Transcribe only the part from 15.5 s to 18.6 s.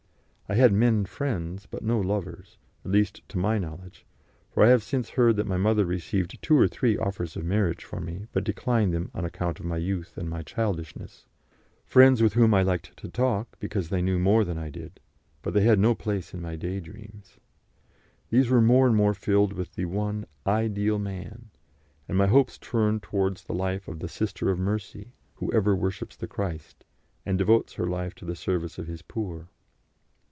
they had no place in my day dreams. These were